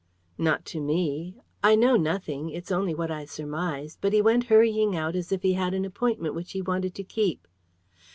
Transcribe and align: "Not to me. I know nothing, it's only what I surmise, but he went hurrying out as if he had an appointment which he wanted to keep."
"Not 0.39 0.65
to 0.73 0.79
me. 0.81 1.35
I 1.63 1.75
know 1.75 1.95
nothing, 1.95 2.49
it's 2.49 2.71
only 2.71 2.95
what 2.95 3.11
I 3.11 3.25
surmise, 3.25 3.99
but 4.01 4.13
he 4.13 4.19
went 4.23 4.45
hurrying 4.45 4.95
out 4.97 5.15
as 5.15 5.31
if 5.31 5.43
he 5.43 5.53
had 5.53 5.75
an 5.75 5.85
appointment 5.85 6.33
which 6.33 6.53
he 6.53 6.61
wanted 6.63 6.95
to 6.95 7.03
keep." 7.03 7.47